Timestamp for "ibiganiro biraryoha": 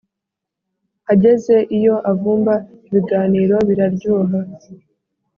2.87-4.37